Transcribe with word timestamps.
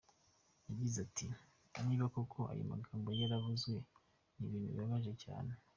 Yagize 0.67 0.97
ati 1.07 1.27
“Niba 1.85 2.05
koko 2.13 2.39
ayo 2.51 2.63
magambo 2.71 3.07
yaravuzwe, 3.19 3.75
ni 4.35 4.43
ibintu 4.45 4.67
bibabaje 4.73 5.13
cyane. 5.23 5.51